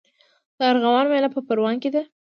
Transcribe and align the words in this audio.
د 0.57 0.59
ارغوان 0.71 1.05
میله 1.11 1.29
په 1.35 1.39
پروان 1.47 1.75
کې 1.81 1.89
ده. 1.95 2.01